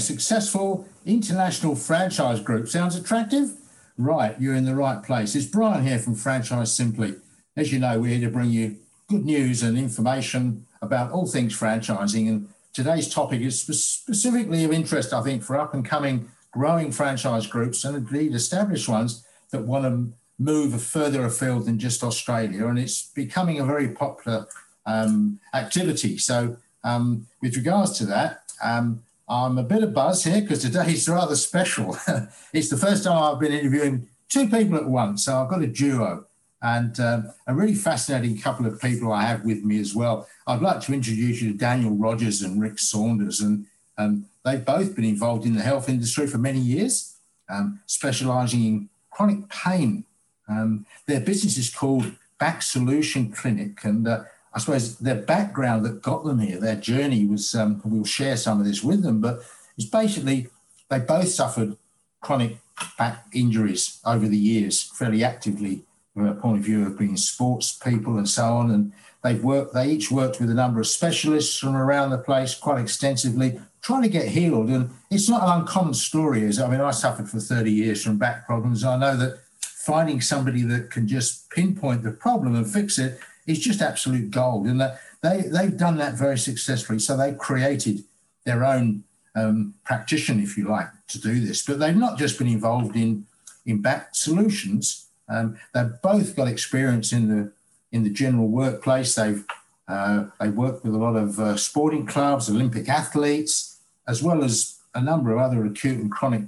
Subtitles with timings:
[0.00, 3.52] Successful international franchise group sounds attractive?
[3.96, 5.34] Right, you're in the right place.
[5.34, 7.14] It's Brian here from Franchise Simply.
[7.56, 8.76] As you know, we're here to bring you
[9.08, 12.28] good news and information about all things franchising.
[12.28, 17.46] And today's topic is specifically of interest, I think, for up and coming growing franchise
[17.46, 22.66] groups and indeed established ones that want to move further afield than just Australia.
[22.66, 24.46] And it's becoming a very popular
[24.86, 26.18] um, activity.
[26.18, 31.08] So, um, with regards to that, um, I'm a bit of buzz here because today's
[31.08, 31.96] rather special.
[32.52, 35.24] it's the first time I've been interviewing two people at once.
[35.24, 36.26] So, I've got a duo
[36.62, 40.26] and um, a really fascinating couple of people I have with me as well.
[40.48, 43.40] I'd like to introduce you to Daniel Rogers and Rick Saunders.
[43.40, 43.66] And
[43.96, 47.16] um, they've both been involved in the health industry for many years,
[47.48, 50.04] um, specializing in chronic pain.
[50.48, 53.84] Um, their business is called Back Solution Clinic.
[53.84, 58.04] And uh, I suppose their background that got them here, their journey was, um, we'll
[58.04, 59.40] share some of this with them, but
[59.76, 60.48] it's basically
[60.88, 61.76] they both suffered
[62.20, 62.58] chronic
[62.98, 65.84] back injuries over the years fairly actively
[66.14, 68.70] from a point of view of being sports people and so on.
[68.70, 68.92] And
[69.22, 72.80] they've worked, they each worked with a number of specialists from around the place quite
[72.80, 74.68] extensively, trying to get healed.
[74.68, 76.44] And it's not an uncommon story.
[76.44, 78.84] As I mean, I suffered for 30 years from back problems.
[78.84, 83.58] I know that finding somebody that can just pinpoint the problem and fix it is
[83.58, 84.66] just absolute gold.
[84.66, 84.80] And
[85.22, 86.98] they, they've done that very successfully.
[86.98, 88.04] So they've created
[88.44, 91.64] their own um, practitioner, if you like, to do this.
[91.64, 93.26] But they've not just been involved in,
[93.66, 95.06] in back solutions.
[95.28, 97.52] Um, they've both got experience in the
[97.92, 99.14] in the general workplace.
[99.14, 99.44] They've
[99.88, 104.78] uh, they work with a lot of uh, sporting clubs, Olympic athletes, as well as
[104.94, 106.42] a number of other acute and chronic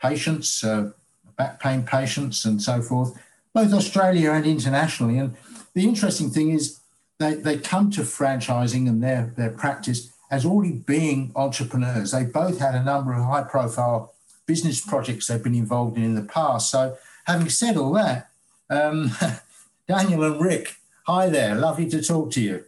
[0.00, 0.90] patients, uh,
[1.36, 3.16] back pain patients, and so forth,
[3.54, 5.18] both Australia and internationally.
[5.18, 5.36] And
[5.78, 6.80] the interesting thing is
[7.20, 12.10] they, they come to franchising and their, their practice as already being entrepreneurs.
[12.10, 14.12] They both had a number of high profile
[14.44, 16.70] business projects they've been involved in in the past.
[16.72, 16.96] So,
[17.26, 18.28] having said all that,
[18.68, 19.12] um,
[19.88, 20.74] Daniel and Rick,
[21.06, 21.54] hi there.
[21.54, 22.64] Lovely to talk to you.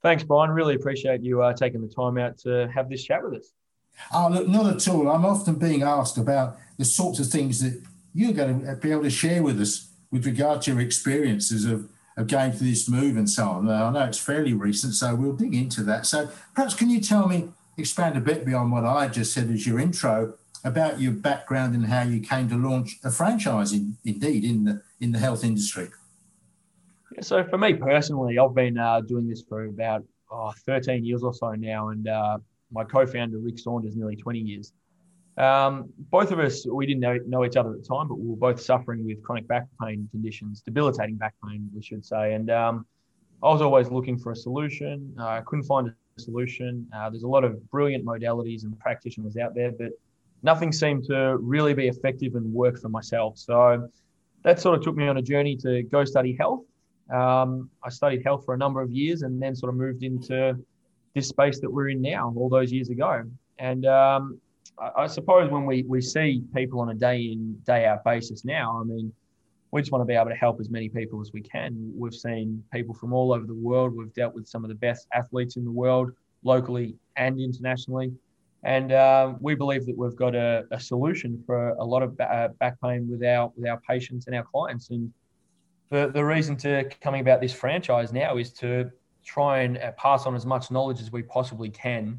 [0.00, 0.52] Thanks, Brian.
[0.52, 3.52] Really appreciate you uh, taking the time out to have this chat with us.
[4.14, 5.10] Oh, look, not at all.
[5.10, 7.82] I'm often being asked about the sorts of things that
[8.14, 11.88] you're going to be able to share with us with regard to your experiences of,
[12.16, 13.68] of going through this move and so on.
[13.68, 16.06] I know it's fairly recent, so we'll dig into that.
[16.06, 19.66] So perhaps can you tell me, expand a bit beyond what I just said as
[19.66, 20.34] your intro
[20.64, 24.82] about your background and how you came to launch a franchise in, indeed in the
[25.00, 25.88] in the health industry?
[27.20, 31.34] So for me personally, I've been uh, doing this for about oh, 13 years or
[31.34, 32.38] so now, and uh,
[32.70, 34.72] my co-founder Rick Saunders nearly 20 years.
[35.38, 38.28] Um, both of us, we didn't know, know each other at the time, but we
[38.28, 42.34] were both suffering with chronic back pain conditions, debilitating back pain, we should say.
[42.34, 42.86] And um,
[43.42, 45.14] I was always looking for a solution.
[45.18, 46.86] Uh, I couldn't find a solution.
[46.94, 49.92] Uh, there's a lot of brilliant modalities and practitioners out there, but
[50.42, 53.38] nothing seemed to really be effective and work for myself.
[53.38, 53.88] So
[54.42, 56.64] that sort of took me on a journey to go study health.
[57.10, 60.62] Um, I studied health for a number of years and then sort of moved into
[61.14, 63.24] this space that we're in now all those years ago.
[63.58, 64.40] And um,
[64.78, 68.80] I, suppose when we, we see people on a day in, day out basis now,
[68.80, 69.12] I mean,
[69.72, 71.92] we just want to be able to help as many people as we can.
[71.96, 73.94] We've seen people from all over the world.
[73.94, 78.12] We've dealt with some of the best athletes in the world, locally and internationally.
[78.62, 82.48] And um, we believe that we've got a, a solution for a lot of uh,
[82.58, 84.90] back pain with our with our patients and our clients.
[84.90, 85.12] And
[85.88, 88.90] the, the reason to coming about this franchise now is to
[89.24, 92.18] try and uh, pass on as much knowledge as we possibly can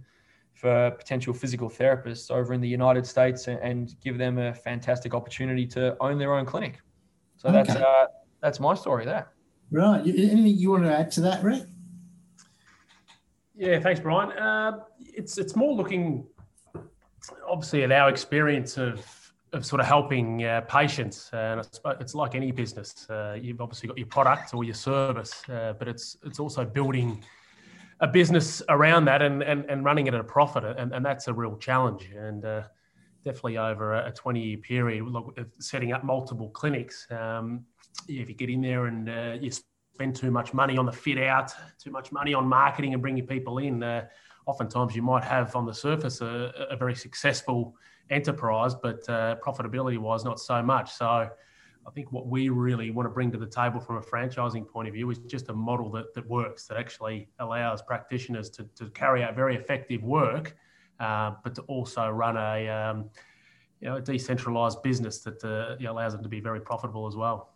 [0.53, 5.13] for potential physical therapists over in the United States and, and give them a fantastic
[5.13, 6.79] opportunity to own their own clinic.
[7.37, 7.63] So okay.
[7.63, 8.05] that's uh,
[8.41, 9.31] that's my story there.
[9.71, 10.01] Right.
[10.01, 11.63] Anything you want to add to that, Rick?
[13.55, 14.31] Yeah, thanks, Brian.
[14.31, 16.25] Uh, it's it's more looking,
[17.47, 19.05] obviously, at our experience of
[19.53, 21.59] of sort of helping uh, patients, and
[21.99, 23.09] it's like any business.
[23.09, 27.23] Uh, you've obviously got your product or your service, uh, but it's it's also building
[28.01, 31.27] a business around that and and, and running it at a profit, and, and that's
[31.27, 32.09] a real challenge.
[32.15, 32.63] And uh,
[33.23, 37.07] definitely over a 20 year period, look, setting up multiple clinics.
[37.11, 37.65] Um,
[38.07, 41.19] if you get in there and uh, you spend too much money on the fit
[41.19, 41.51] out,
[41.81, 44.05] too much money on marketing and bringing people in, uh,
[44.45, 47.75] oftentimes you might have on the surface a, a very successful
[48.09, 50.91] enterprise, but uh, profitability wise, not so much.
[50.91, 51.29] So
[51.87, 54.87] I think what we really want to bring to the table from a franchising point
[54.87, 58.89] of view is just a model that, that works, that actually allows practitioners to, to
[58.91, 60.55] carry out very effective work,
[60.99, 63.09] uh, but to also run a, um,
[63.79, 67.53] you know, a decentralized business that uh, allows them to be very profitable as well.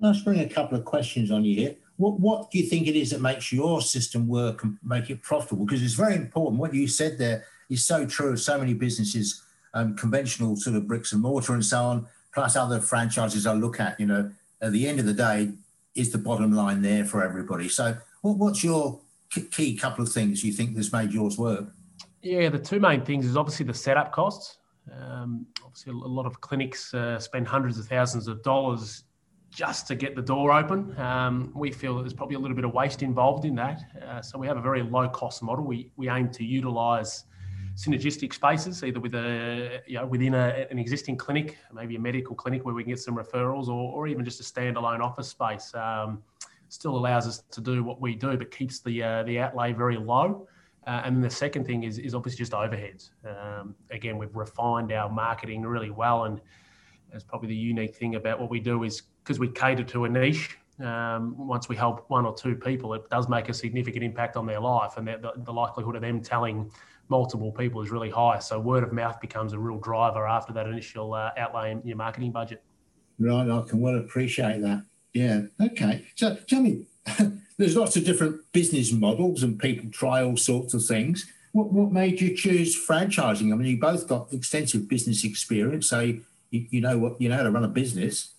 [0.00, 1.76] Let's bring a couple of questions on you here.
[1.96, 5.22] What, what do you think it is that makes your system work and make it
[5.22, 5.66] profitable?
[5.66, 6.58] Because it's very important.
[6.58, 10.86] What you said there, is so true of so many businesses, um, conventional sort of
[10.86, 13.98] bricks and mortar and so on, plus other franchises I look at.
[13.98, 14.30] You know,
[14.60, 15.50] at the end of the day,
[15.94, 17.68] is the bottom line there for everybody?
[17.68, 19.00] So, what, what's your
[19.50, 21.66] key couple of things you think has made yours work?
[22.22, 24.58] Yeah, the two main things is obviously the setup costs.
[24.90, 29.04] Um, obviously, a lot of clinics uh, spend hundreds of thousands of dollars
[29.50, 30.98] just to get the door open.
[30.98, 33.82] Um, we feel that there's probably a little bit of waste involved in that.
[34.06, 35.64] Uh, so we have a very low cost model.
[35.64, 37.24] We, we aim to utilise
[37.74, 42.34] synergistic spaces, either with a you know within a, an existing clinic, maybe a medical
[42.34, 45.74] clinic where we can get some referrals, or, or even just a standalone office space.
[45.74, 46.22] Um,
[46.68, 49.96] still allows us to do what we do, but keeps the uh, the outlay very
[49.96, 50.46] low.
[50.86, 53.10] Uh, and then the second thing is, is obviously just overheads.
[53.24, 56.40] Um, again, we've refined our marketing really well, and
[57.12, 60.08] that's probably the unique thing about what we do is because we cater to a
[60.08, 60.56] niche.
[60.80, 64.44] Um, once we help one or two people, it does make a significant impact on
[64.44, 66.68] their life, and the, the likelihood of them telling
[67.12, 68.38] multiple people is really high.
[68.38, 71.98] So word of mouth becomes a real driver after that initial uh, outlay in your
[71.98, 72.62] marketing budget.
[73.18, 74.82] Right, I can well appreciate that.
[75.12, 75.42] Yeah.
[75.60, 76.06] Okay.
[76.14, 76.86] So tell me,
[77.58, 81.30] there's lots of different business models and people try all sorts of things.
[81.52, 83.52] What, what made you choose franchising?
[83.52, 87.36] I mean, you both got extensive business experience, so you, you know what you know
[87.36, 88.30] how to run a business.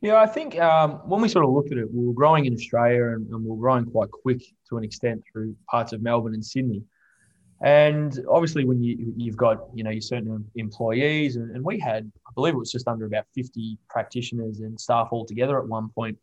[0.00, 2.54] Yeah, I think um, when we sort of looked at it, we were growing in
[2.54, 6.34] Australia and, and, we were growing quite quick to an extent through parts of Melbourne
[6.34, 6.82] and Sydney.
[7.62, 12.10] And obviously, when you you've got you know your certain employees, and, and we had,
[12.28, 16.18] I believe it was just under about fifty practitioners and staff altogether at one point,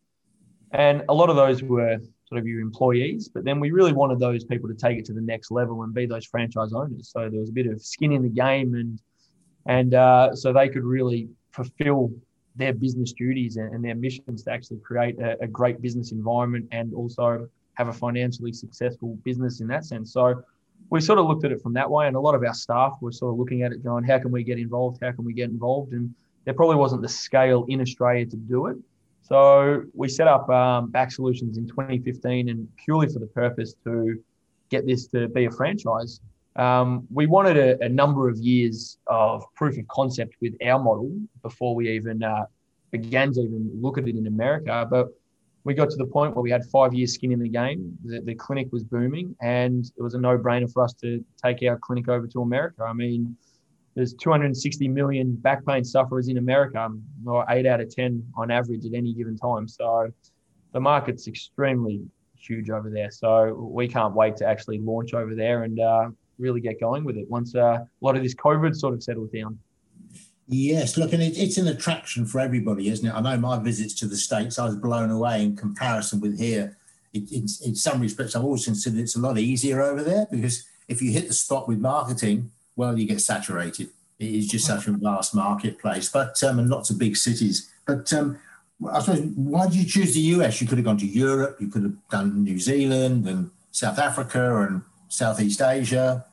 [0.71, 3.29] and a lot of those were sort of your employees.
[3.29, 5.93] But then we really wanted those people to take it to the next level and
[5.93, 7.09] be those franchise owners.
[7.11, 8.99] So there was a bit of skin in the game, and
[9.65, 12.11] and uh, so they could really fulfill
[12.55, 16.67] their business duties and, and their missions to actually create a, a great business environment
[16.71, 20.13] and also have a financially successful business in that sense.
[20.13, 20.43] So
[20.89, 22.97] we sort of looked at it from that way, and a lot of our staff
[23.01, 24.99] were sort of looking at it, going, "How can we get involved?
[25.01, 26.13] How can we get involved?" And
[26.45, 28.77] there probably wasn't the scale in Australia to do it.
[29.21, 34.21] So we set up um, Back Solutions in 2015, and purely for the purpose to
[34.69, 36.19] get this to be a franchise.
[36.55, 41.11] Um, we wanted a, a, number of years of proof of concept with our model
[41.41, 42.45] before we even uh,
[42.91, 45.07] began to even look at it in America, but
[45.65, 47.97] we got to the point where we had five years skin in the game.
[48.03, 51.77] The, the clinic was booming, and it was a no-brainer for us to take our
[51.77, 52.83] clinic over to America.
[52.83, 53.37] I mean,
[53.95, 56.89] there's 260 million back pain sufferers in America,
[57.25, 59.67] or eight out of 10 on average at any given time.
[59.67, 60.11] So
[60.73, 62.01] the market's extremely
[62.35, 63.11] huge over there.
[63.11, 67.17] So we can't wait to actually launch over there and uh, really get going with
[67.17, 69.57] it once uh, a lot of this COVID sort of settles down.
[70.47, 73.13] Yes, look, and it, it's an attraction for everybody, isn't it?
[73.13, 76.77] I know my visits to the States, I was blown away in comparison with here.
[77.13, 80.65] It, in, in some respects, I've always considered it's a lot easier over there because
[80.87, 83.89] if you hit the spot with marketing, well, you get saturated.
[84.19, 87.71] It is just such a vast marketplace, but um, and lots of big cities.
[87.85, 88.39] But um,
[88.91, 90.61] I suppose, why did you choose the US?
[90.61, 94.61] You could have gone to Europe, you could have done New Zealand and South Africa
[94.61, 96.25] and Southeast Asia.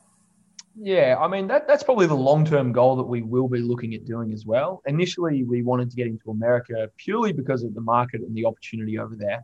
[0.79, 3.93] Yeah, I mean that that's probably the long term goal that we will be looking
[3.93, 4.81] at doing as well.
[4.85, 8.97] Initially, we wanted to get into America purely because of the market and the opportunity
[8.97, 9.43] over there.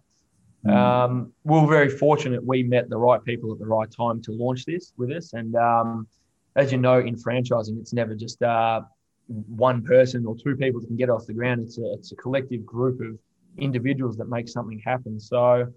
[0.66, 0.74] Mm.
[0.74, 4.32] Um, we are very fortunate we met the right people at the right time to
[4.32, 5.34] launch this with us.
[5.34, 6.08] And um,
[6.56, 8.82] as you know, in franchising, it's never just uh,
[9.28, 11.62] one person or two people that can get off the ground.
[11.62, 13.18] It's a it's a collective group of
[13.58, 15.20] individuals that make something happen.
[15.20, 15.72] So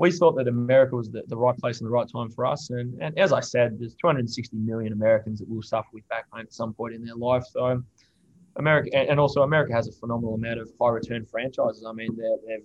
[0.00, 2.70] we thought that America was the, the right place and the right time for us.
[2.70, 6.40] And, and as I said, there's 260 million Americans that will suffer with back pain
[6.40, 7.44] at some point in their life.
[7.52, 7.82] So
[8.56, 11.84] America, and also America has a phenomenal amount of high return franchises.
[11.86, 12.64] I mean, they're, they're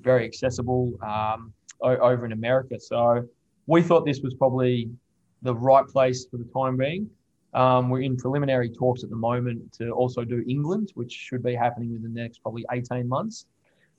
[0.00, 2.80] very accessible um, over in America.
[2.80, 3.28] So
[3.68, 4.90] we thought this was probably
[5.42, 7.08] the right place for the time being.
[7.54, 11.54] Um, we're in preliminary talks at the moment to also do England, which should be
[11.54, 13.46] happening within the next probably 18 months.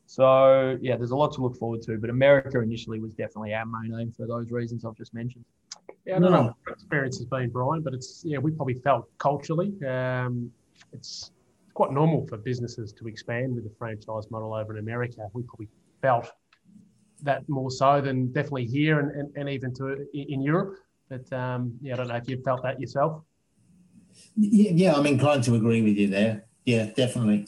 [0.05, 1.97] So yeah, there's a lot to look forward to.
[1.97, 5.45] But America initially was definitely our main aim for those reasons I've just mentioned.
[6.05, 9.09] Yeah, I don't know what experience has been, Brian, but it's yeah, we probably felt
[9.17, 10.51] culturally um,
[10.91, 11.31] it's
[11.73, 15.27] quite normal for businesses to expand with the franchise model over in America.
[15.33, 15.69] We probably
[16.01, 16.31] felt
[17.23, 20.75] that more so than definitely here and, and, and even to in Europe.
[21.09, 23.23] But um, yeah, I don't know if you felt that yourself.
[24.35, 26.45] Yeah, yeah, I'm inclined to agree with you there.
[26.65, 27.47] Yeah, definitely.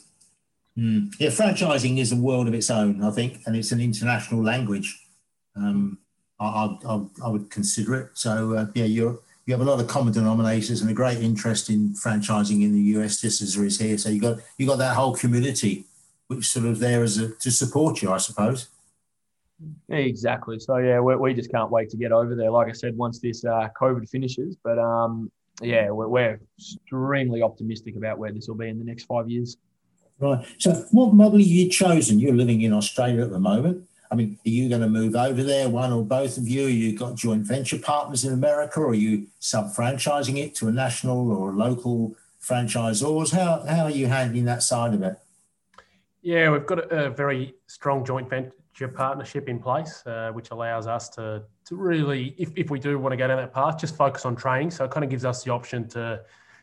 [0.78, 1.14] Mm.
[1.18, 5.06] Yeah, franchising is a world of its own, I think, and it's an international language.
[5.56, 5.98] Um,
[6.38, 8.10] I, I, I, would consider it.
[8.12, 11.70] So uh, yeah, you you have a lot of common denominators and a great interest
[11.70, 13.96] in franchising in the US, just as there is here.
[13.96, 15.86] So you got you got that whole community,
[16.26, 18.68] which sort of there as a, to support you, I suppose.
[19.88, 20.58] Exactly.
[20.58, 22.50] So yeah, we, we just can't wait to get over there.
[22.50, 25.30] Like I said, once this uh, COVID finishes, but um,
[25.62, 29.56] yeah, we're, we're extremely optimistic about where this will be in the next five years.
[30.18, 30.46] Right.
[30.58, 32.18] So, what model have you chosen?
[32.18, 33.86] You're living in Australia at the moment.
[34.10, 36.66] I mean, are you going to move over there, one or both of you?
[36.66, 41.30] You got joint venture partners in America, or are you sub-franchising it to a national
[41.30, 43.32] or a local franchisors?
[43.32, 45.18] How how are you handling that side of it?
[46.22, 50.86] Yeah, we've got a, a very strong joint venture partnership in place, uh, which allows
[50.86, 53.96] us to to really, if, if we do want to go down that path, just
[53.96, 54.70] focus on training.
[54.70, 56.22] So it kind of gives us the option to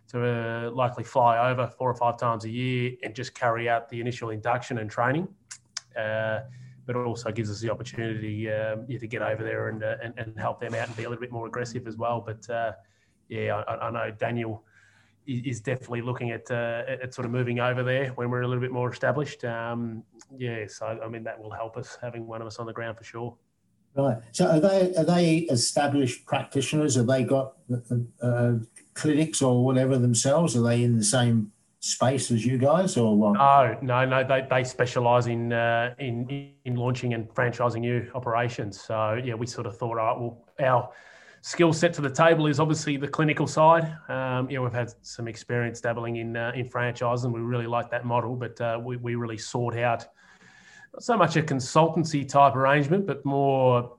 [0.10, 3.90] to uh, likely fly over four or five times a year and just carry out
[3.90, 5.28] the initial induction and training.
[5.98, 6.42] Uh,
[6.86, 9.96] but it also gives us the opportunity um, yeah, to get over there and, uh,
[10.04, 12.22] and, and help them out and be a little bit more aggressive as well.
[12.22, 12.74] But uh,
[13.30, 14.64] yeah, I, I, know Daniel
[15.26, 18.62] is definitely looking at uh, at sort of moving over there when we're a little
[18.62, 19.46] bit more established.
[19.46, 20.04] Um,
[20.38, 22.98] yeah, so I mean that will help us having one of us on the ground
[22.98, 23.38] for sure.
[23.96, 24.18] Right.
[24.32, 26.96] So are they are they established practitioners?
[26.96, 27.54] Have they got
[28.22, 28.54] uh,
[28.96, 30.56] clinics or whatever themselves?
[30.56, 33.34] Are they in the same space as you guys, or what?
[33.34, 34.24] No, no, no.
[34.24, 38.82] They, they specialise in, uh, in in launching and franchising new operations.
[38.82, 40.90] So yeah, we sort of thought, all right, well, our
[41.42, 43.96] skill set to the table is obviously the clinical side.
[44.10, 47.68] Um, you know, we've had some experience dabbling in uh, in franchise, and we really
[47.68, 48.36] like that model.
[48.36, 50.08] But uh, we we really sought out
[50.94, 53.98] not so much a consultancy type arrangement, but more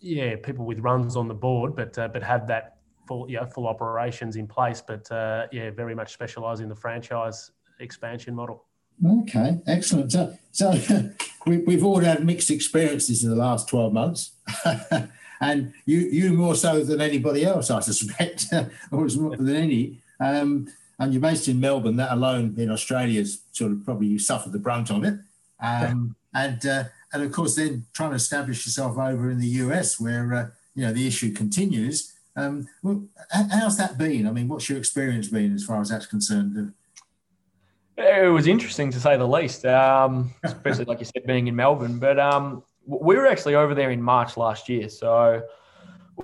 [0.00, 3.66] yeah, people with runs on the board, but uh, but have that full yeah full
[3.66, 8.66] operations in place, but uh, yeah, very much specialise in the franchise expansion model.
[9.04, 10.12] Okay, excellent.
[10.12, 10.72] So, so
[11.46, 14.32] we, we've all had mixed experiences in the last twelve months,
[15.40, 18.46] and you you more so than anybody else, I suspect,
[18.92, 19.98] or more than any.
[20.20, 20.68] Um,
[20.98, 21.96] and you're based in Melbourne.
[21.96, 25.18] That alone in Australia's sort of probably you suffered the brunt of it.
[25.62, 30.00] Um, and uh, and of course then trying to establish yourself over in the US
[30.00, 32.14] where uh, you know the issue continues.
[32.36, 34.26] Um, well, how's that been?
[34.26, 36.72] I mean, what's your experience been as far as that's concerned?
[37.96, 41.98] It was interesting to say the least, um, especially like you said, being in Melbourne.
[41.98, 45.42] But um, we were actually over there in March last year, so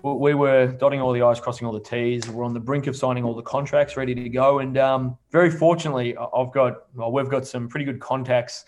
[0.03, 2.29] we were dotting all the i's, crossing all the t's.
[2.29, 4.61] We're on the brink of signing all the contracts, ready to go.
[4.61, 8.65] And um, very fortunately, I've got well, we've got some pretty good contacts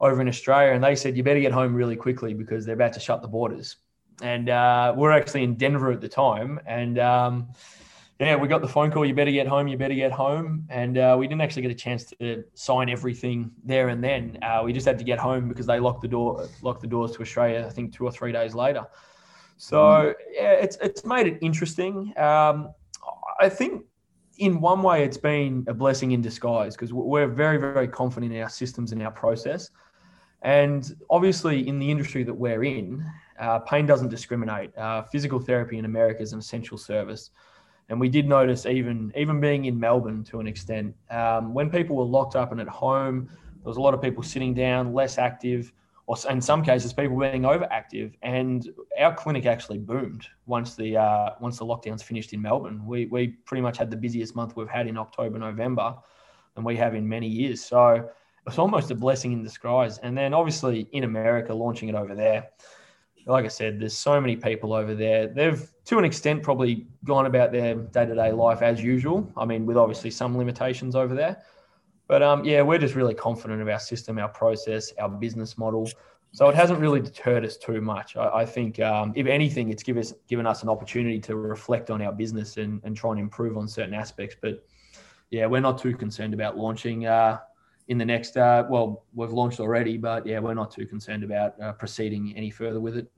[0.00, 2.92] over in Australia, and they said you better get home really quickly because they're about
[2.92, 3.76] to shut the borders
[4.22, 7.48] and uh, we are actually in Denver at the time, and um,
[8.18, 9.04] yeah, we got the phone call.
[9.04, 9.68] You better get home.
[9.68, 10.66] You better get home.
[10.70, 14.38] And uh, we didn't actually get a chance to sign everything there and then.
[14.42, 17.12] Uh, we just had to get home because they locked the door, locked the doors
[17.12, 17.64] to Australia.
[17.64, 18.86] I think two or three days later.
[19.56, 22.12] So yeah, it's it's made it interesting.
[22.16, 22.72] Um,
[23.40, 23.84] I think
[24.38, 28.42] in one way it's been a blessing in disguise because we're very very confident in
[28.42, 29.70] our systems and our process.
[30.42, 33.04] And obviously, in the industry that we're in,
[33.38, 34.76] uh, pain doesn't discriminate.
[34.76, 37.30] Uh, physical therapy in America is an essential service.
[37.88, 41.96] And we did notice, even even being in Melbourne to an extent, um, when people
[41.96, 45.16] were locked up and at home, there was a lot of people sitting down, less
[45.16, 45.72] active,
[46.06, 48.12] or in some cases, people being overactive.
[48.22, 48.68] And
[49.00, 52.84] our clinic actually boomed once the uh, once the lockdowns finished in Melbourne.
[52.86, 55.96] We we pretty much had the busiest month we've had in October, November,
[56.54, 57.64] than we have in many years.
[57.64, 58.10] So
[58.48, 59.98] it's almost a blessing in disguise.
[59.98, 62.48] And then obviously in America, launching it over there
[63.28, 65.26] like I said, there's so many people over there.
[65.26, 69.30] They've, to an extent, probably gone about their day to day life as usual.
[69.36, 71.42] I mean, with obviously some limitations over there.
[72.06, 75.90] But um, yeah, we're just really confident of our system, our process, our business model.
[76.32, 78.16] So it hasn't really deterred us too much.
[78.16, 81.90] I, I think, um, if anything, it's give us, given us an opportunity to reflect
[81.90, 84.36] on our business and, and try and improve on certain aspects.
[84.40, 84.66] But
[85.30, 87.04] yeah, we're not too concerned about launching.
[87.04, 87.40] Uh,
[87.88, 91.60] in the next, uh, well, we've launched already, but yeah, we're not too concerned about
[91.60, 93.10] uh, proceeding any further with it.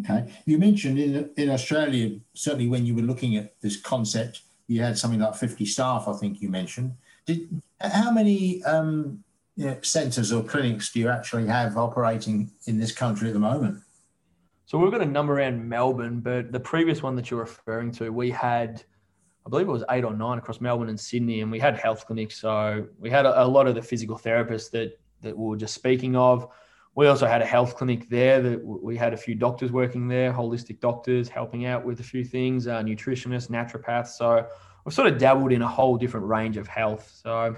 [0.00, 0.32] Okay.
[0.46, 4.96] You mentioned in, in Australia, certainly when you were looking at this concept, you had
[4.96, 6.94] something like 50 staff, I think you mentioned.
[7.26, 9.22] Did, how many um,
[9.56, 13.40] you know, centres or clinics do you actually have operating in this country at the
[13.40, 13.82] moment?
[14.64, 18.10] So we've got a number around Melbourne, but the previous one that you're referring to,
[18.10, 18.82] we had
[19.46, 22.06] I believe it was eight or nine across Melbourne and Sydney, and we had health
[22.06, 22.36] clinics.
[22.36, 25.74] So we had a, a, lot of the physical therapists that that we were just
[25.74, 26.48] speaking of.
[26.94, 30.32] We also had a health clinic there that we had a few doctors working there,
[30.32, 34.08] holistic doctors helping out with a few things, uh, nutritionists, naturopaths.
[34.08, 34.46] So
[34.84, 37.12] we've sort of dabbled in a whole different range of health.
[37.22, 37.56] So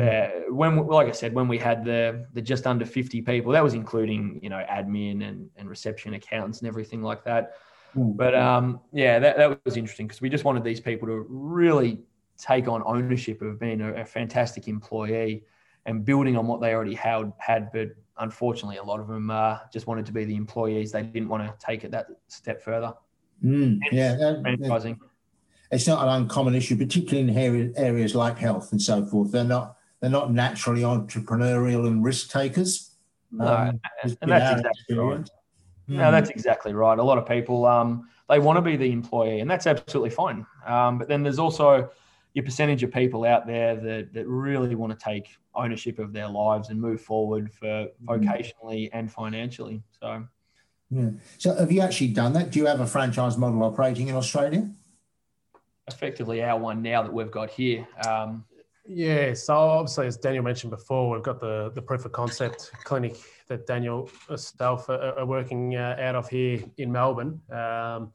[0.00, 3.62] uh, when, like I said, when we had the the just under fifty people, that
[3.62, 7.54] was including you know admin and and reception accountants and everything like that.
[7.94, 8.16] Mm.
[8.16, 12.00] But um, yeah, that, that was interesting because we just wanted these people to really
[12.38, 15.44] take on ownership of being a, a fantastic employee
[15.86, 17.32] and building on what they already had.
[17.38, 20.92] had but unfortunately, a lot of them uh, just wanted to be the employees.
[20.92, 22.94] They didn't want to take it that step further.
[23.44, 24.98] Mm, yeah, franchising.
[25.70, 29.32] It's not an uncommon issue, particularly in areas like health and so forth.
[29.32, 32.92] They're not they're not naturally entrepreneurial and risk takers.
[33.32, 33.80] No, um,
[34.22, 35.28] and that's exactly right.
[35.88, 36.98] No, that's exactly right.
[36.98, 40.46] A lot of people um, they want to be the employee, and that's absolutely fine.
[40.66, 41.90] Um, but then there's also
[42.34, 46.28] your percentage of people out there that, that really want to take ownership of their
[46.28, 47.90] lives and move forward for mm.
[48.04, 49.82] vocationally and financially.
[50.00, 50.26] So,
[50.90, 51.10] yeah.
[51.38, 52.50] So, have you actually done that?
[52.50, 54.68] Do you have a franchise model operating in Australia?
[55.88, 57.86] Effectively, our one now that we've got here.
[58.06, 58.44] Um,
[58.88, 63.16] yeah, so obviously, as Daniel mentioned before, we've got the, the proof of concept clinic
[63.48, 67.40] that Daniel herself are, are working uh, out of here in Melbourne.
[67.50, 68.12] Um,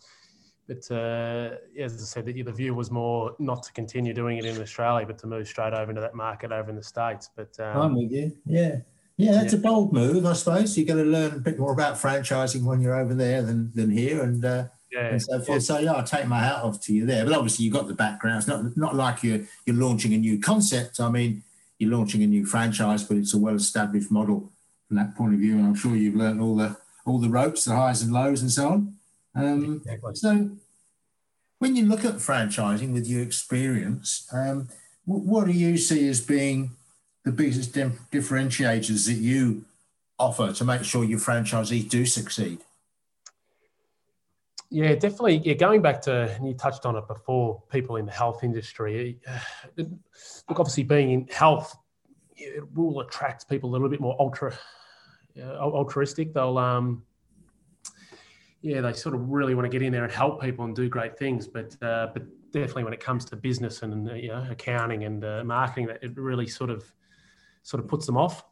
[0.68, 4.46] but uh, as I said, the, the view was more not to continue doing it
[4.46, 7.30] in Australia, but to move straight over into that market over in the States.
[7.36, 8.38] But um, I'm with you.
[8.46, 8.78] Yeah.
[9.18, 9.60] Yeah, that's yeah.
[9.60, 10.78] a bold move, I suppose.
[10.78, 13.92] You've got to learn a bit more about franchising when you're over there than, than
[13.92, 14.24] here.
[14.24, 15.08] And uh, yeah.
[15.08, 15.64] and so forth.
[15.64, 17.24] So yeah, I take my hat off to you there.
[17.26, 18.40] But obviously, you've got the background.
[18.40, 21.00] It's not not like you're you're launching a new concept.
[21.00, 21.44] I mean,
[21.80, 24.52] you're launching a new franchise, but it's a well-established model
[24.88, 25.58] from that point of view.
[25.58, 28.52] And I'm sure you've learned all the all the ropes, the highs and lows, and
[28.52, 28.96] so on.
[29.34, 30.16] Um, exactly.
[30.16, 30.52] So,
[31.60, 34.68] when you look at franchising with your experience, um,
[35.06, 36.72] what do you see as being
[37.24, 39.66] the biggest differentiators that you
[40.20, 42.60] offer to make sure your franchisees do succeed?
[44.74, 45.40] Yeah, definitely.
[45.40, 49.20] Yeah, going back to, and you touched on it before, people in the health industry.
[49.28, 49.38] Uh,
[49.76, 51.78] look, obviously, being in health,
[52.38, 54.58] it will attract people a little bit more ultra,
[55.38, 56.34] uh, altruistic.
[56.34, 57.04] They'll, um,
[58.62, 60.88] yeah, they sort of really want to get in there and help people and do
[60.88, 61.48] great things.
[61.48, 62.24] But, uh, but
[62.54, 66.18] definitely when it comes to business and you know accounting and uh, marketing, that it
[66.18, 66.90] really sort of,
[67.62, 68.46] sort of puts them off.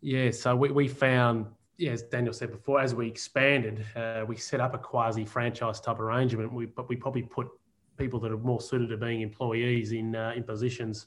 [0.00, 4.36] Yeah, so we, we found yeah, as Daniel said before, as we expanded, uh, we
[4.36, 6.52] set up a quasi franchise type arrangement.
[6.52, 7.46] We, but we probably put
[7.96, 11.06] people that are more suited to being employees in uh, in positions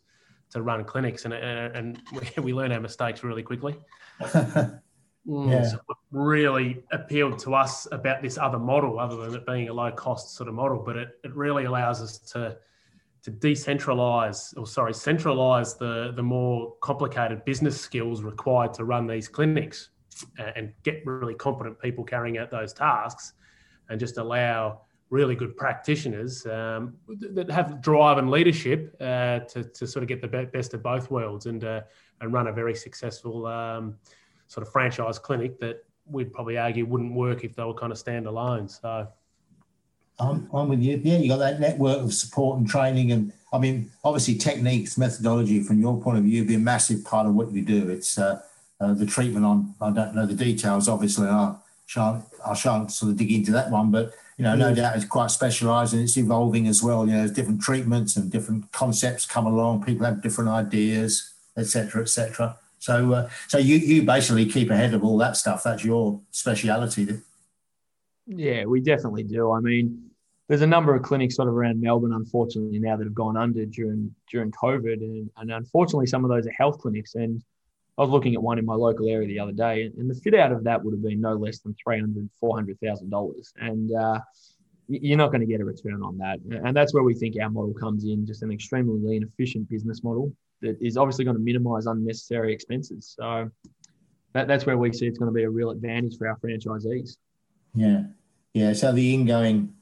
[0.51, 2.01] to run clinics, and uh, and
[2.38, 3.75] we, we learn our mistakes really quickly.
[5.27, 5.69] Mm, yeah.
[5.69, 5.79] So
[6.10, 10.36] really appealed to us about this other model, other than it being a low cost
[10.36, 12.57] sort of model, but it, it really allows us to
[13.21, 19.27] to decentralize or sorry centralize the the more complicated business skills required to run these
[19.27, 19.90] clinics
[20.56, 23.34] and get really competent people carrying out those tasks
[23.89, 29.86] and just allow really good practitioners um, that have drive and leadership uh, to, to
[29.86, 31.82] sort of get the best of both worlds and uh,
[32.21, 33.97] and run a very successful um,
[34.47, 37.97] sort of franchise clinic that we'd probably argue wouldn't work if they were kind of
[37.97, 38.69] standalone.
[38.69, 39.08] So.
[40.19, 41.02] I'm, I'm with you.
[41.04, 45.63] Yeah, you got that network of support and training, and I mean, obviously, techniques, methodology,
[45.63, 47.89] from your point of view, be a massive part of what you do.
[47.89, 48.41] It's uh,
[48.81, 53.11] uh, the treatment on, I don't know the details, obviously, I shan't, I shan't sort
[53.11, 54.75] of dig into that one, but, you know, no mm.
[54.75, 57.05] doubt it's quite specialised and it's evolving as well.
[57.05, 59.83] You know, there's different treatments and different concepts come along.
[59.83, 62.57] People have different ideas, etc., etc.
[62.79, 65.61] So, uh, so you you basically keep ahead of all that stuff.
[65.63, 67.19] That's your speciality.
[68.25, 69.51] Yeah, we definitely do.
[69.51, 70.09] I mean,
[70.47, 73.65] there's a number of clinics sort of around Melbourne, unfortunately, now that have gone under
[73.67, 77.13] during during COVID, and, and unfortunately, some of those are health clinics.
[77.13, 77.43] And
[77.97, 80.34] I was looking at one in my local area the other day, and the fit
[80.34, 83.54] out of that would have been no less than three hundred, four hundred thousand dollars,
[83.58, 84.19] and uh,
[84.88, 86.39] you're not going to get a return on that.
[86.65, 90.04] And that's where we think our model comes in, just an extremely lean, efficient business
[90.04, 93.15] model that is obviously going to minimise unnecessary expenses.
[93.17, 93.49] So
[94.34, 97.17] that, that's where we see it's going to be a real advantage for our franchisees.
[97.73, 98.04] Yeah,
[98.54, 98.73] yeah.
[98.73, 99.73] So the ingoing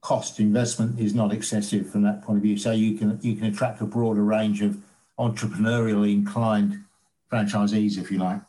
[0.00, 2.56] cost investment is not excessive from that point of view.
[2.56, 4.78] So you can you can attract a broader range of
[5.18, 6.84] entrepreneurially inclined
[7.30, 8.40] franchisees, if you like.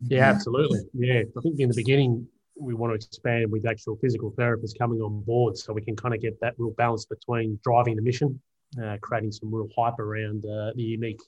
[0.00, 0.80] Yeah, absolutely.
[0.94, 2.26] Yeah, I think in the beginning
[2.58, 6.14] we want to expand with actual physical therapists coming on board, so we can kind
[6.14, 8.40] of get that real balance between driving the mission,
[8.82, 11.20] uh, creating some real hype around uh, the unique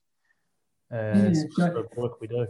[0.93, 2.47] uh, yeah, sort of work we do.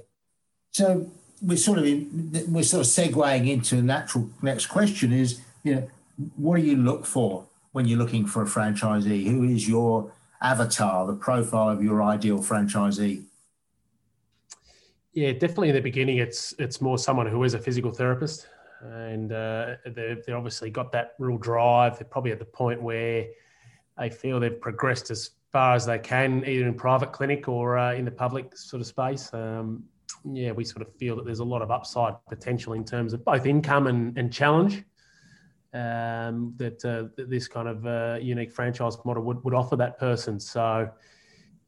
[0.71, 1.11] So
[1.43, 5.75] we're sort of in, we're sort of segueing into the natural next question is you
[5.75, 5.91] know
[6.37, 9.27] what do you look for when you're looking for a franchisee?
[9.27, 13.25] Who is your avatar, the profile of your ideal franchisee?
[15.19, 18.47] Yeah, definitely in the beginning, it's it's more someone who is a physical therapist,
[18.83, 21.99] and uh, they've, they obviously got that real drive.
[21.99, 23.27] They're probably at the point where
[23.99, 27.95] they feel they've progressed as far as they can, either in private clinic or uh,
[27.95, 29.35] in the public sort of space.
[29.35, 29.83] Um,
[30.25, 33.25] yeah, we sort of feel that there's a lot of upside potential in terms of
[33.25, 34.85] both income and, and challenge
[35.75, 39.99] um, that, uh, that this kind of uh, unique franchise model would, would offer that
[39.99, 40.39] person.
[40.39, 40.89] So,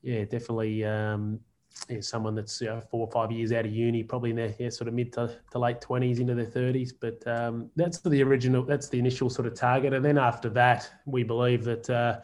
[0.02, 1.40] yeah, definitely um,
[1.88, 4.54] yeah, someone that's you know, four or five years out of uni, probably in their
[4.58, 6.92] yeah, sort of mid to, to late twenties into their thirties.
[6.92, 10.90] But um, that's the original, that's the initial sort of target, and then after that,
[11.06, 12.20] we believe that uh,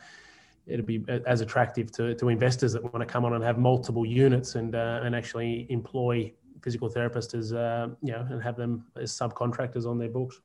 [0.66, 4.04] it'll be as attractive to, to investors that want to come on and have multiple
[4.04, 8.84] units and uh, and actually employ physical therapists as uh, you know and have them
[8.96, 10.40] as subcontractors on their books.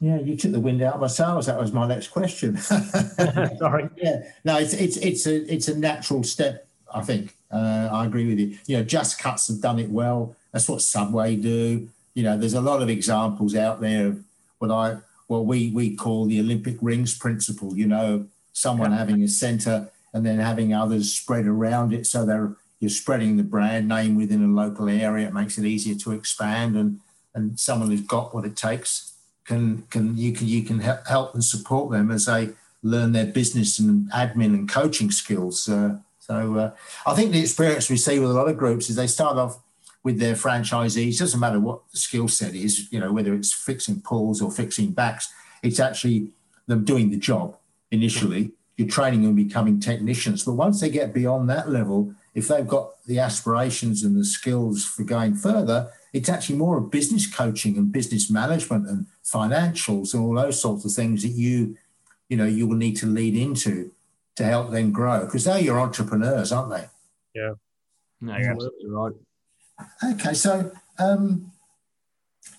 [0.00, 1.46] Yeah, you took the wind out of my sails.
[1.46, 2.56] That was my next question.
[3.58, 3.88] Sorry.
[3.96, 6.63] Yeah, no, it's it's it's a it's a natural step.
[6.94, 8.56] I think uh, I agree with you.
[8.66, 10.36] You know, Just Cuts have done it well.
[10.52, 11.88] That's what Subway do.
[12.14, 14.24] You know, there's a lot of examples out there of
[14.58, 17.76] what I what we we call the Olympic rings principle.
[17.76, 18.98] You know, someone yeah.
[18.98, 23.42] having a centre and then having others spread around it, so they're you're spreading the
[23.42, 25.26] brand name within a local area.
[25.26, 27.00] It makes it easier to expand, and
[27.34, 31.44] and someone who's got what it takes can can you can you can help and
[31.44, 32.50] support them as they
[32.82, 35.68] learn their business and admin and coaching skills.
[35.68, 36.70] Uh, so uh,
[37.06, 39.58] I think the experience we see with a lot of groups is they start off
[40.02, 41.18] with their franchisees.
[41.18, 44.92] Doesn't matter what the skill set is, you know, whether it's fixing pulls or fixing
[44.92, 45.30] backs.
[45.62, 46.28] It's actually
[46.66, 47.58] them doing the job
[47.90, 48.52] initially.
[48.78, 53.04] You're training them becoming technicians, but once they get beyond that level, if they've got
[53.06, 57.92] the aspirations and the skills for going further, it's actually more of business coaching and
[57.92, 61.76] business management and financials and all those sorts of things that you,
[62.30, 63.92] you know, you will need to lead into
[64.36, 66.88] to help them grow because they're your entrepreneurs, aren't they?
[67.34, 67.54] Yeah.
[68.20, 69.12] No, you're absolutely right.
[70.12, 71.52] Okay, so um,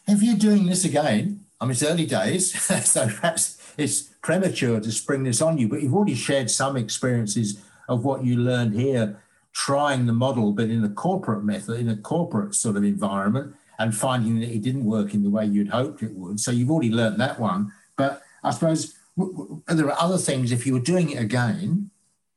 [0.07, 2.53] if you're doing this again, I mean, it's early days,
[2.85, 7.61] so perhaps it's premature to spring this on you, but you've already shared some experiences
[7.87, 9.21] of what you learned here
[9.53, 13.95] trying the model, but in a corporate method, in a corporate sort of environment, and
[13.95, 16.39] finding that it didn't work in the way you'd hoped it would.
[16.39, 17.71] So you've already learned that one.
[17.97, 20.51] But I suppose there are other things.
[20.51, 21.91] If you were doing it again,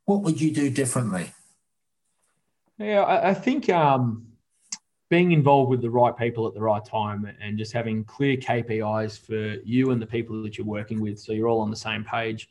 [0.04, 1.32] what would you do differently?
[2.78, 4.26] Yeah, I, I think um,
[5.10, 9.18] being involved with the right people at the right time and just having clear KPIs
[9.18, 12.04] for you and the people that you're working with, so you're all on the same
[12.04, 12.48] page.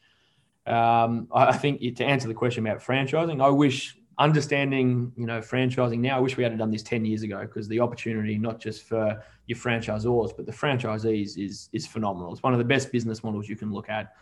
[0.65, 5.99] Um, I think to answer the question about franchising, I wish understanding, you know, franchising
[5.99, 6.17] now.
[6.17, 9.21] I wish we had done this ten years ago because the opportunity, not just for
[9.45, 12.33] your franchisors, but the franchisees, is is phenomenal.
[12.33, 14.13] It's one of the best business models you can look at.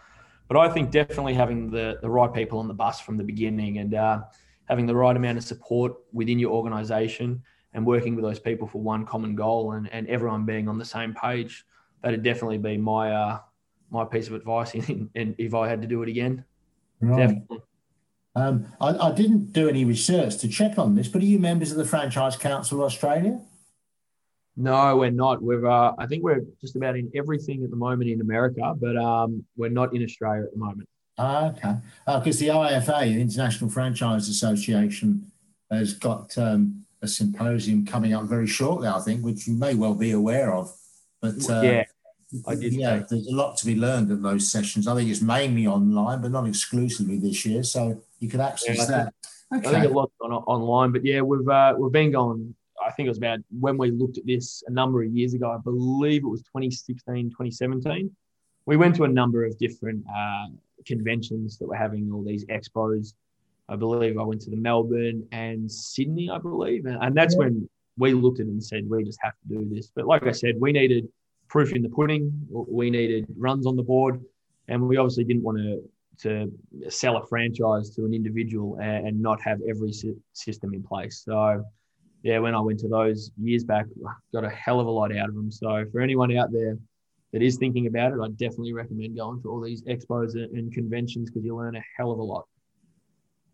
[0.48, 3.80] But I think definitely having the the right people on the bus from the beginning
[3.80, 4.22] and uh,
[4.66, 7.42] having the right amount of support within your organisation
[7.74, 10.86] and working with those people for one common goal and, and everyone being on the
[10.86, 11.66] same page,
[12.02, 13.40] that'd definitely be my uh,
[13.90, 14.74] my piece of advice.
[14.76, 16.44] In, in, if I had to do it again,
[17.00, 17.18] right.
[17.18, 17.62] definitely.
[18.36, 21.72] Um, I, I, didn't do any research to check on this, but are you members
[21.72, 23.40] of the Franchise Council of Australia?
[24.58, 25.42] No, we're not.
[25.42, 28.98] We're uh, I think we're just about in everything at the moment in America, but
[28.98, 30.90] um, we're not in Australia at the moment.
[31.18, 31.76] Ah, okay.
[32.06, 35.32] Because uh, the IFA, the International Franchise Association,
[35.72, 39.96] has got um, a symposium coming up very shortly, I think, which you may well
[39.96, 40.74] be aware of.
[41.22, 41.84] But uh, yeah,
[42.48, 42.74] I did.
[42.74, 44.88] Yeah, there's a lot to be learned at those sessions.
[44.88, 47.64] I think it's mainly online, but not exclusively this year.
[47.64, 49.14] So you can access yeah, that.
[49.56, 49.70] Okay.
[49.70, 52.56] I think a lot on, online, but yeah, we've uh, we've been going.
[52.84, 55.52] I think it was about when we looked at this a number of years ago.
[55.52, 58.12] I believe it was 2016, 2017.
[58.66, 60.48] We went to a number of different uh,
[60.86, 63.14] conventions that were having all these expos.
[63.70, 67.40] I believe I went to the Melbourne and Sydney, I believe, and that's yeah.
[67.40, 69.92] when we looked at it and said we just have to do this.
[69.96, 71.08] But like I said, we needed
[71.48, 72.32] proof in the pudding.
[72.50, 74.20] We needed runs on the board,
[74.68, 75.84] and we obviously didn't want to
[76.20, 76.52] to
[76.90, 79.92] sell a franchise to an individual and, and not have every
[80.34, 81.24] system in place.
[81.26, 81.64] So,
[82.24, 83.86] yeah, when I went to those years back,
[84.34, 85.52] got a hell of a lot out of them.
[85.52, 86.78] So, for anyone out there
[87.34, 91.30] that is thinking about it, I definitely recommend going to all these expos and conventions
[91.30, 92.46] because you learn a hell of a lot.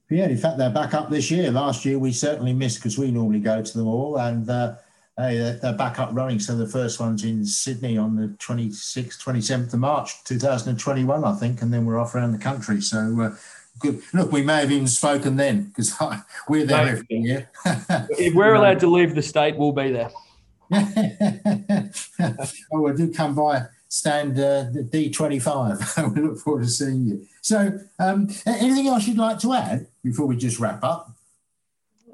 [0.10, 1.50] Yeah, in fact, they're back up this year.
[1.52, 4.76] Last year we certainly missed because we normally go to them all, and uh,
[5.18, 6.40] hey, they're back up running.
[6.40, 11.62] So the first one's in Sydney on the 26th, 27th of March, 2021, I think,
[11.62, 12.82] and then we're off around the country.
[12.82, 13.36] So uh,
[13.80, 14.02] good.
[14.14, 15.94] Look, we may have even spoken then because
[16.50, 17.50] we're there every year.
[17.66, 20.12] if we're allowed to leave the state, we'll be there.
[22.72, 26.16] oh, I do come by stand uh, D25.
[26.16, 27.28] we look forward to seeing you.
[27.42, 31.12] So, um, anything else you'd like to add before we just wrap up?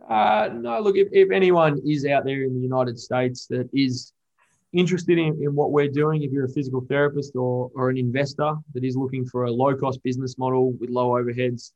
[0.09, 4.13] Uh, no, look, if, if anyone is out there in the United States that is
[4.73, 8.55] interested in, in what we're doing, if you're a physical therapist or, or an investor
[8.73, 11.71] that is looking for a low cost business model with low overheads,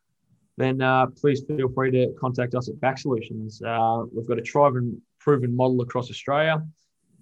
[0.57, 3.61] then uh, please feel free to contact us at Back Solutions.
[3.61, 6.61] Uh, we've got a tried and proven model across Australia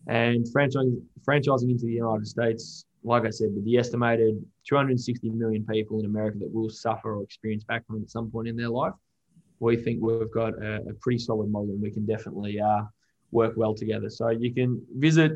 [0.08, 2.86] and franchising, franchising into the United States.
[3.04, 7.24] Like I said, with the estimated 260 million people in America that will suffer or
[7.24, 8.93] experience back pain at some point in their life,
[9.60, 12.84] we think we've got a, a pretty solid model and we can definitely uh,
[13.32, 14.10] work well together.
[14.10, 15.34] So you can visit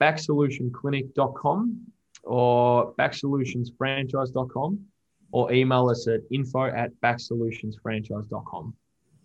[0.00, 1.86] backsolutionclinic.com
[2.24, 4.80] or backsolutionsfranchise.com
[5.32, 8.74] or email us at info at backsolutionsfranchise.com.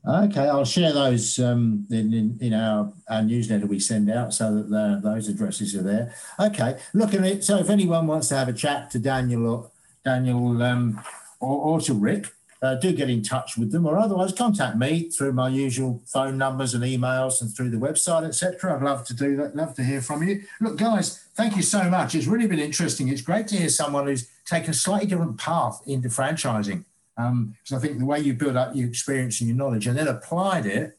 [0.07, 4.55] Okay, I'll share those um, in, in, in, our, our newsletter we send out so
[4.55, 6.15] that the, those addresses are there.
[6.39, 7.43] Okay, look at it.
[7.43, 9.71] So if anyone wants to have a chat to Daniel or
[10.03, 10.99] Daniel um,
[11.39, 15.09] or, or to Rick, uh, do get in touch with them or otherwise contact me
[15.09, 18.75] through my usual phone numbers and emails and through the website, etc.
[18.75, 19.55] I'd love to do that.
[19.55, 20.43] Love to hear from you.
[20.59, 22.13] Look, guys, thank you so much.
[22.13, 23.07] It's really been interesting.
[23.07, 26.85] It's great to hear someone who's taken a slightly different path into franchising.
[27.15, 29.97] Because um, I think the way you build up your experience and your knowledge and
[29.97, 30.97] then applied it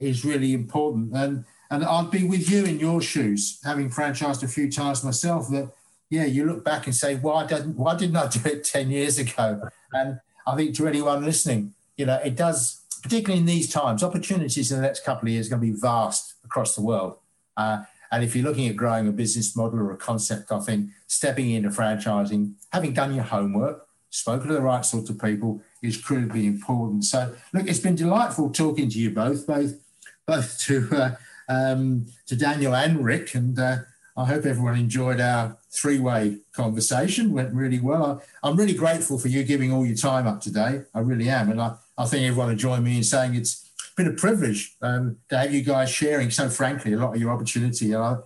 [0.00, 1.14] is really important.
[1.14, 5.48] And and I'd be with you in your shoes, having franchised a few times myself.
[5.48, 5.72] That
[6.10, 9.18] yeah, you look back and say, why didn't why didn't I do it ten years
[9.18, 9.62] ago?
[9.92, 14.70] And I think to anyone listening, you know, it does, particularly in these times, opportunities
[14.70, 17.16] in the next couple of years are going to be vast across the world.
[17.56, 20.90] Uh, and if you're looking at growing a business model or a concept, I think
[21.06, 25.96] stepping into franchising, having done your homework, spoken to the right sorts of people is
[25.96, 27.04] critically important.
[27.04, 29.80] So, look, it's been delightful talking to you both, both,
[30.26, 31.14] both to uh,
[31.48, 33.76] um, to Daniel and Rick, and uh,
[34.16, 37.32] I hope everyone enjoyed our three way conversation.
[37.32, 38.22] Went really well.
[38.42, 40.82] I, am really grateful for you giving all your time up today.
[40.94, 41.50] I really am.
[41.50, 45.16] And I, I think everyone will join me in saying it's been a privilege um,
[45.30, 47.92] to have you guys sharing so frankly a lot of your opportunity.
[47.92, 48.16] And I,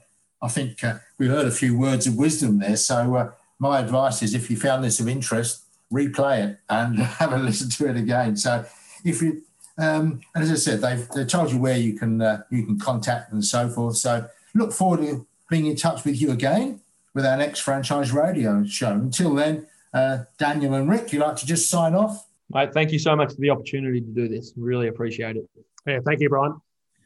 [0.43, 2.77] I think uh, we heard a few words of wisdom there.
[2.77, 7.33] So, uh, my advice is if you found this of interest, replay it and have
[7.33, 8.37] a listen to it again.
[8.37, 8.65] So,
[9.05, 9.43] if you,
[9.79, 12.79] um, and as I said, they've, they've told you where you can uh, you can
[12.79, 13.97] contact and so forth.
[13.97, 16.81] So, look forward to being in touch with you again
[17.15, 18.93] with our next franchise radio show.
[18.93, 22.27] Until then, uh, Daniel and Rick, you like to just sign off?
[22.53, 24.53] Mate, thank you so much for the opportunity to do this.
[24.57, 25.49] Really appreciate it.
[25.87, 26.61] Yeah, thank you, Brian.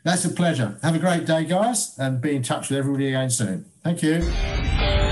[0.04, 0.78] That's a pleasure.
[0.82, 3.66] Have a great day, guys, and be in touch with everybody again soon.
[3.82, 5.09] Thank you.